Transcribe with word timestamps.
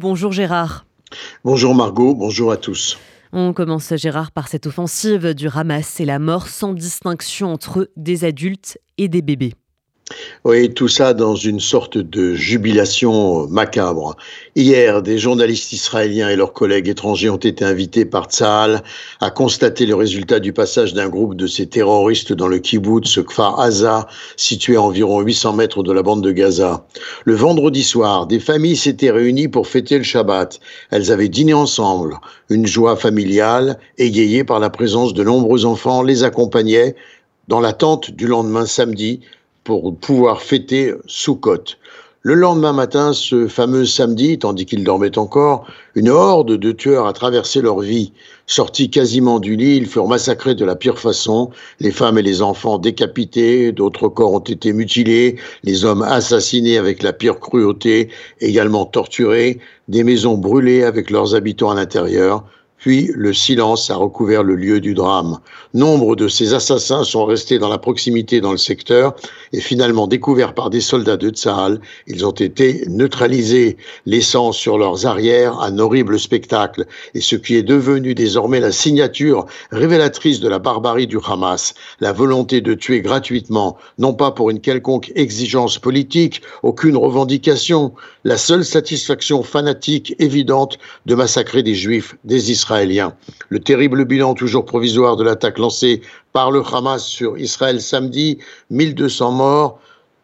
Bonjour 0.00 0.30
Gérard. 0.30 0.86
Bonjour 1.42 1.74
Margot, 1.74 2.14
bonjour 2.14 2.52
à 2.52 2.56
tous. 2.56 3.00
On 3.32 3.52
commence 3.52 3.92
Gérard 3.96 4.30
par 4.30 4.46
cette 4.46 4.68
offensive 4.68 5.34
du 5.34 5.48
Hamas 5.52 5.98
et 5.98 6.04
la 6.04 6.20
mort 6.20 6.46
sans 6.46 6.72
distinction 6.72 7.52
entre 7.52 7.90
des 7.96 8.24
adultes 8.24 8.78
et 8.96 9.08
des 9.08 9.22
bébés. 9.22 9.54
Oui, 10.44 10.72
tout 10.72 10.88
ça 10.88 11.12
dans 11.12 11.34
une 11.34 11.60
sorte 11.60 11.98
de 11.98 12.34
jubilation 12.34 13.46
macabre. 13.48 14.16
Hier, 14.56 15.02
des 15.02 15.18
journalistes 15.18 15.72
israéliens 15.72 16.30
et 16.30 16.36
leurs 16.36 16.52
collègues 16.52 16.88
étrangers 16.88 17.28
ont 17.28 17.36
été 17.36 17.64
invités 17.64 18.04
par 18.04 18.26
Tzahal 18.26 18.82
à 19.20 19.30
constater 19.30 19.84
le 19.84 19.94
résultat 19.94 20.40
du 20.40 20.52
passage 20.52 20.94
d'un 20.94 21.08
groupe 21.08 21.34
de 21.34 21.46
ces 21.46 21.66
terroristes 21.66 22.32
dans 22.32 22.48
le 22.48 22.58
kibbutz 22.58 23.18
Kfar 23.22 23.60
Aza, 23.60 24.08
situé 24.36 24.76
à 24.76 24.82
environ 24.82 25.20
800 25.20 25.52
mètres 25.54 25.82
de 25.82 25.92
la 25.92 26.02
bande 26.02 26.22
de 26.22 26.32
Gaza. 26.32 26.86
Le 27.24 27.34
vendredi 27.34 27.82
soir, 27.82 28.26
des 28.26 28.40
familles 28.40 28.76
s'étaient 28.76 29.10
réunies 29.10 29.48
pour 29.48 29.66
fêter 29.66 29.98
le 29.98 30.04
Shabbat. 30.04 30.60
Elles 30.90 31.12
avaient 31.12 31.28
dîné 31.28 31.52
ensemble. 31.52 32.18
Une 32.48 32.66
joie 32.66 32.96
familiale, 32.96 33.78
égayée 33.98 34.44
par 34.44 34.60
la 34.60 34.70
présence 34.70 35.12
de 35.12 35.24
nombreux 35.24 35.66
enfants, 35.66 36.02
les 36.02 36.24
accompagnait 36.24 36.96
dans 37.48 37.60
l'attente 37.60 38.10
du 38.10 38.26
lendemain 38.26 38.66
samedi 38.66 39.20
pour 39.64 39.96
pouvoir 39.96 40.42
fêter 40.42 40.94
Sukkot. 41.06 41.76
Le 42.22 42.34
lendemain 42.34 42.72
matin, 42.72 43.12
ce 43.12 43.46
fameux 43.46 43.86
samedi, 43.86 44.38
tandis 44.40 44.66
qu'ils 44.66 44.82
dormaient 44.82 45.16
encore, 45.18 45.66
une 45.94 46.08
horde 46.08 46.56
de 46.56 46.72
tueurs 46.72 47.06
a 47.06 47.12
traversé 47.12 47.62
leur 47.62 47.78
vie. 47.78 48.12
Sortis 48.46 48.90
quasiment 48.90 49.38
du 49.38 49.54
lit, 49.54 49.76
ils 49.76 49.86
furent 49.86 50.08
massacrés 50.08 50.56
de 50.56 50.64
la 50.64 50.74
pire 50.74 50.98
façon, 50.98 51.50
les 51.78 51.92
femmes 51.92 52.18
et 52.18 52.22
les 52.22 52.42
enfants 52.42 52.78
décapités, 52.78 53.70
d'autres 53.70 54.08
corps 54.08 54.32
ont 54.32 54.40
été 54.40 54.72
mutilés, 54.72 55.36
les 55.62 55.84
hommes 55.84 56.02
assassinés 56.02 56.76
avec 56.76 57.04
la 57.04 57.12
pire 57.12 57.38
cruauté, 57.38 58.10
également 58.40 58.84
torturés, 58.84 59.60
des 59.86 60.02
maisons 60.02 60.36
brûlées 60.36 60.82
avec 60.82 61.10
leurs 61.10 61.36
habitants 61.36 61.70
à 61.70 61.76
l'intérieur, 61.76 62.44
puis 62.78 63.10
le 63.14 63.34
silence 63.34 63.90
a 63.90 63.96
recouvert 63.96 64.42
le 64.42 64.54
lieu 64.54 64.80
du 64.80 64.94
drame. 64.94 65.38
Nombre 65.74 66.16
de 66.16 66.28
ces 66.28 66.54
assassins 66.54 67.04
sont 67.04 67.24
restés 67.24 67.58
dans 67.58 67.68
la 67.68 67.78
proximité 67.78 68.40
dans 68.40 68.52
le 68.52 68.58
secteur 68.58 69.14
et 69.52 69.60
finalement 69.60 70.06
découverts 70.06 70.54
par 70.54 70.70
des 70.70 70.80
soldats 70.80 71.16
de 71.16 71.30
Tsahal. 71.30 71.80
Ils 72.06 72.24
ont 72.24 72.30
été 72.32 72.84
neutralisés, 72.88 73.76
laissant 74.06 74.52
sur 74.52 74.78
leurs 74.78 75.06
arrières 75.06 75.58
un 75.60 75.78
horrible 75.78 76.18
spectacle 76.20 76.86
et 77.14 77.20
ce 77.20 77.36
qui 77.36 77.56
est 77.56 77.62
devenu 77.62 78.14
désormais 78.14 78.60
la 78.60 78.72
signature 78.72 79.46
révélatrice 79.72 80.40
de 80.40 80.48
la 80.48 80.60
barbarie 80.60 81.06
du 81.06 81.18
Hamas, 81.26 81.74
la 82.00 82.12
volonté 82.12 82.60
de 82.60 82.74
tuer 82.74 83.00
gratuitement, 83.00 83.76
non 83.98 84.14
pas 84.14 84.30
pour 84.30 84.50
une 84.50 84.60
quelconque 84.60 85.12
exigence 85.16 85.78
politique, 85.78 86.42
aucune 86.62 86.96
revendication, 86.96 87.92
la 88.24 88.36
seule 88.36 88.64
satisfaction 88.64 89.42
fanatique 89.42 90.14
évidente 90.18 90.78
de 91.06 91.14
massacrer 91.14 91.62
des 91.62 91.74
juifs, 91.74 92.16
des 92.24 92.50
Israéliens 92.52 92.67
le 93.48 93.58
terrible 93.60 94.04
bilan 94.04 94.34
toujours 94.34 94.64
provisoire 94.64 95.16
de 95.16 95.24
l'attaque 95.24 95.58
lancée 95.58 96.02
par 96.32 96.50
le 96.50 96.62
Hamas 96.62 97.04
sur 97.04 97.38
Israël 97.38 97.80
samedi, 97.80 98.38
1200 98.70 99.32
morts, 99.32 99.80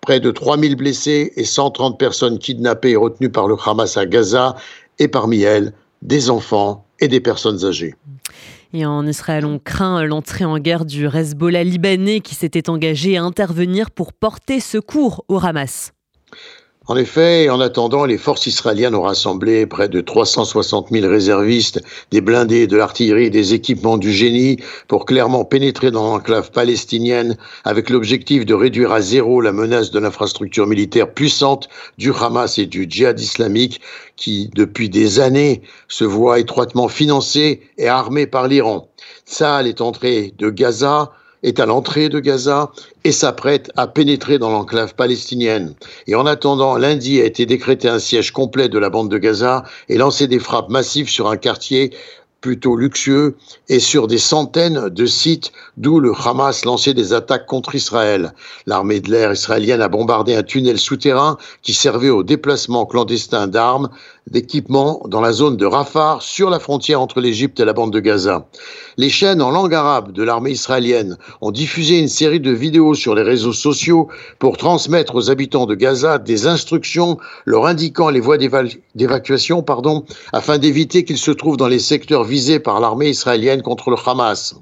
près 0.00 0.20
de 0.20 0.30
3000 0.30 0.76
blessés 0.76 1.32
et 1.36 1.44
130 1.44 1.98
personnes 1.98 2.38
kidnappées 2.38 2.90
et 2.90 2.96
retenues 2.96 3.30
par 3.30 3.48
le 3.48 3.56
Hamas 3.64 3.96
à 3.96 4.06
Gaza, 4.06 4.56
et 4.98 5.08
parmi 5.08 5.42
elles, 5.42 5.72
des 6.02 6.30
enfants 6.30 6.84
et 7.00 7.08
des 7.08 7.20
personnes 7.20 7.64
âgées. 7.64 7.94
Et 8.72 8.84
en 8.84 9.06
Israël, 9.06 9.46
on 9.46 9.58
craint 9.58 10.04
l'entrée 10.04 10.44
en 10.44 10.58
guerre 10.58 10.84
du 10.84 11.06
Hezbollah 11.06 11.64
libanais 11.64 12.20
qui 12.20 12.34
s'était 12.34 12.68
engagé 12.68 13.16
à 13.16 13.22
intervenir 13.22 13.90
pour 13.90 14.12
porter 14.12 14.60
secours 14.60 15.24
au 15.28 15.38
Hamas. 15.38 15.92
En 16.88 16.94
effet, 16.94 17.50
en 17.50 17.58
attendant, 17.58 18.04
les 18.04 18.16
forces 18.16 18.46
israéliennes 18.46 18.94
ont 18.94 19.02
rassemblé 19.02 19.66
près 19.66 19.88
de 19.88 20.00
360 20.00 20.90
000 20.92 21.08
réservistes, 21.08 21.82
des 22.12 22.20
blindés, 22.20 22.68
de 22.68 22.76
l'artillerie, 22.76 23.28
des 23.28 23.54
équipements 23.54 23.98
du 23.98 24.12
génie 24.12 24.58
pour 24.86 25.04
clairement 25.04 25.44
pénétrer 25.44 25.90
dans 25.90 26.04
l'enclave 26.04 26.52
palestinienne 26.52 27.36
avec 27.64 27.90
l'objectif 27.90 28.46
de 28.46 28.54
réduire 28.54 28.92
à 28.92 29.00
zéro 29.00 29.40
la 29.40 29.50
menace 29.50 29.90
de 29.90 29.98
l'infrastructure 29.98 30.68
militaire 30.68 31.12
puissante 31.12 31.68
du 31.98 32.12
Hamas 32.12 32.56
et 32.58 32.66
du 32.66 32.86
djihad 32.88 33.18
islamique 33.18 33.80
qui, 34.14 34.48
depuis 34.54 34.88
des 34.88 35.18
années, 35.18 35.62
se 35.88 36.04
voit 36.04 36.38
étroitement 36.38 36.86
financé 36.86 37.62
et 37.78 37.88
armé 37.88 38.28
par 38.28 38.46
l'Iran. 38.46 38.88
Saal 39.24 39.66
est 39.66 39.80
entré 39.80 40.34
de 40.38 40.50
Gaza, 40.50 41.10
est 41.46 41.60
à 41.60 41.64
l'entrée 41.64 42.10
de 42.10 42.20
Gaza 42.20 42.72
et 43.04 43.12
s'apprête 43.12 43.70
à 43.76 43.86
pénétrer 43.86 44.38
dans 44.38 44.50
l'enclave 44.50 44.94
palestinienne. 44.94 45.74
Et 46.06 46.14
en 46.14 46.26
attendant, 46.26 46.76
lundi 46.76 47.20
a 47.20 47.24
été 47.24 47.46
décrété 47.46 47.88
un 47.88 48.00
siège 48.00 48.32
complet 48.32 48.68
de 48.68 48.78
la 48.78 48.90
bande 48.90 49.10
de 49.10 49.16
Gaza 49.16 49.62
et 49.88 49.96
lancé 49.96 50.26
des 50.26 50.40
frappes 50.40 50.68
massives 50.68 51.08
sur 51.08 51.30
un 51.30 51.36
quartier 51.36 51.92
plutôt 52.40 52.76
luxueux 52.76 53.36
et 53.68 53.80
sur 53.80 54.06
des 54.06 54.18
centaines 54.18 54.88
de 54.88 55.06
sites 55.06 55.52
d'où 55.76 56.00
le 56.00 56.12
Hamas 56.12 56.64
lançait 56.64 56.94
des 56.94 57.12
attaques 57.12 57.46
contre 57.46 57.74
Israël. 57.74 58.32
L'armée 58.66 59.00
de 59.00 59.10
l'air 59.10 59.32
israélienne 59.32 59.82
a 59.82 59.88
bombardé 59.88 60.34
un 60.34 60.42
tunnel 60.42 60.78
souterrain 60.78 61.38
qui 61.62 61.74
servait 61.74 62.10
au 62.10 62.22
déplacement 62.22 62.86
clandestin 62.86 63.46
d'armes, 63.46 63.88
d'équipements 64.30 65.02
dans 65.06 65.20
la 65.20 65.32
zone 65.32 65.56
de 65.56 65.66
Rafah 65.66 66.18
sur 66.20 66.50
la 66.50 66.58
frontière 66.58 67.00
entre 67.00 67.20
l'Égypte 67.20 67.60
et 67.60 67.64
la 67.64 67.72
bande 67.72 67.92
de 67.92 68.00
Gaza. 68.00 68.46
Les 68.96 69.08
chaînes 69.08 69.42
en 69.42 69.50
langue 69.50 69.74
arabe 69.74 70.12
de 70.12 70.22
l'armée 70.22 70.50
israélienne 70.50 71.16
ont 71.40 71.52
diffusé 71.52 71.98
une 71.98 72.08
série 72.08 72.40
de 72.40 72.50
vidéos 72.50 72.94
sur 72.94 73.14
les 73.14 73.22
réseaux 73.22 73.52
sociaux 73.52 74.08
pour 74.38 74.56
transmettre 74.56 75.14
aux 75.14 75.30
habitants 75.30 75.66
de 75.66 75.74
Gaza 75.74 76.18
des 76.18 76.46
instructions 76.46 77.18
leur 77.44 77.66
indiquant 77.66 78.10
les 78.10 78.20
voies 78.20 78.38
d'évacuation 78.38 79.62
pardon, 79.62 80.04
afin 80.32 80.58
d'éviter 80.58 81.04
qu'ils 81.04 81.18
se 81.18 81.30
trouvent 81.30 81.56
dans 81.56 81.68
les 81.68 81.78
secteurs 81.78 82.24
visés 82.26 82.60
par 82.60 82.80
l'armée 82.80 83.08
israélienne 83.08 83.62
contre 83.62 83.90
le 83.90 83.96
Hamas. 84.04 84.56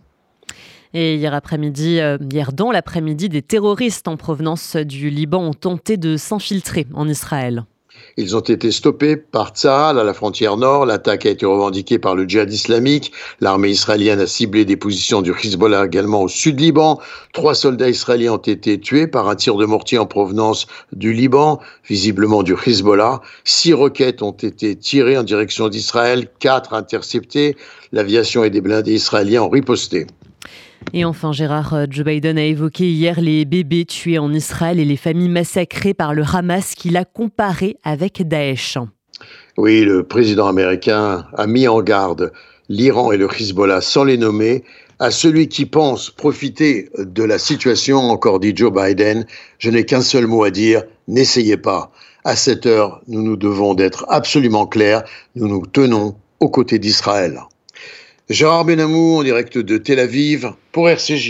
Et 0.93 1.17
hier 1.17 1.35
après-midi, 1.35 1.99
euh, 2.01 2.19
hier 2.31 2.53
dans 2.53 2.71
l'après-midi, 2.71 3.29
des 3.29 3.43
terroristes 3.43 4.07
en 4.07 4.17
provenance 4.17 4.77
du 4.77 5.11
Liban 5.11 5.43
ont 5.43 5.53
tenté 5.55 5.97
de 5.97 6.17
s'infiltrer 6.17 6.87
en 6.95 7.09
Israël. 7.09 7.65
Ils 8.17 8.37
ont 8.37 8.41
été 8.41 8.71
stoppés 8.71 9.17
par 9.17 9.51
Tsahal 9.51 9.99
à 9.99 10.05
la 10.05 10.15
frontière 10.15 10.57
nord. 10.57 10.87
L'attaque 10.87 11.27
a 11.27 11.31
été 11.31 11.47
revendiquée 11.47 11.99
par 11.99 12.15
le 12.15 12.25
djihad 12.29 12.53
islamique. 12.53 13.13
L'armée 13.41 13.71
israélienne 13.71 14.21
a 14.21 14.27
ciblé 14.27 14.65
des 14.65 14.77
positions 14.77 15.21
du 15.21 15.33
Hezbollah 15.33 15.87
également 15.87 16.23
au 16.23 16.29
sud 16.29 16.61
Liban. 16.61 17.01
Trois 17.33 17.57
soldats 17.57 17.89
israéliens 17.89 18.35
ont 18.35 18.37
été 18.37 18.79
tués 18.79 19.09
par 19.09 19.29
un 19.29 19.35
tir 19.35 19.57
de 19.57 19.67
mortier 19.67 19.99
en 19.99 20.07
provenance 20.07 20.67
du 20.93 21.13
Liban, 21.13 21.61
visiblement 21.89 22.45
du 22.45 22.55
Hezbollah. 22.55 23.21
Six 23.43 23.73
roquettes 23.73 24.23
ont 24.23 24.31
été 24.31 24.77
tirées 24.77 25.19
en 25.19 25.25
direction 25.25 25.69
d'Israël, 25.69 26.29
quatre 26.39 26.73
interceptées. 26.73 27.57
L'aviation 27.91 28.45
et 28.45 28.51
des 28.51 28.61
blindés 28.61 28.95
israéliens 28.95 29.43
ont 29.43 29.51
riposté. 29.51 30.07
Et 30.93 31.05
enfin, 31.05 31.33
Gérard, 31.33 31.75
euh, 31.75 31.87
Joe 31.89 32.05
Biden 32.05 32.39
a 32.39 32.45
évoqué 32.45 32.85
hier 32.85 33.21
les 33.21 33.45
bébés 33.45 33.85
tués 33.85 34.19
en 34.19 34.33
Israël 34.33 34.79
et 34.79 34.85
les 34.85 34.97
familles 34.97 35.29
massacrées 35.29 35.95
par 35.95 36.15
le 36.15 36.23
Hamas 36.23 36.75
qu'il 36.75 36.97
a 36.97 37.05
comparé 37.05 37.77
avec 37.83 38.27
Daesh. 38.27 38.79
Oui, 39.57 39.85
le 39.85 40.03
président 40.03 40.47
américain 40.47 41.27
a 41.35 41.47
mis 41.47 41.67
en 41.69 41.81
garde 41.83 42.33
l'Iran 42.69 43.13
et 43.13 43.17
le 43.17 43.29
Hezbollah, 43.29 43.81
sans 43.81 44.05
les 44.05 44.17
nommer, 44.17 44.65
à 44.99 45.11
celui 45.11 45.49
qui 45.49 45.67
pense 45.67 46.11
profiter 46.11 46.89
de 46.99 47.23
la 47.23 47.39
situation, 47.39 47.99
encore 47.99 48.41
dit 48.41 48.53
Joe 48.55 48.73
Biden, 48.73 49.27
je 49.59 49.71
n'ai 49.71 49.85
qu'un 49.85 50.01
seul 50.01 50.27
mot 50.27 50.45
à 50.45 50.51
dire, 50.51 50.83
n'essayez 51.09 51.57
pas. 51.57 51.91
À 52.25 52.37
cette 52.37 52.67
heure, 52.67 53.03
nous 53.07 53.23
nous 53.23 53.37
devons 53.37 53.75
d'être 53.75 54.07
absolument 54.09 54.67
clairs, 54.67 55.05
nous 55.35 55.49
nous 55.49 55.67
tenons 55.67 56.17
aux 56.41 56.49
côtés 56.49 56.79
d'Israël. 56.79 57.41
Gérard 58.31 58.65
Benamou 58.65 59.19
en 59.19 59.23
direct 59.23 59.59
de 59.59 59.77
Tel 59.77 59.99
Aviv 59.99 60.51
pour 60.73 60.89
RCJ. 60.89 61.23